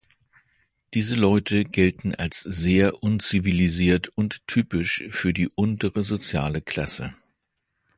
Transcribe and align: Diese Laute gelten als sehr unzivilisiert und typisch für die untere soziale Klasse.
Diese 0.95 1.15
Laute 1.15 1.63
gelten 1.63 2.15
als 2.15 2.39
sehr 2.41 3.03
unzivilisiert 3.03 4.09
und 4.15 4.47
typisch 4.47 5.03
für 5.09 5.31
die 5.31 5.47
untere 5.49 6.01
soziale 6.01 6.63
Klasse. 6.63 7.13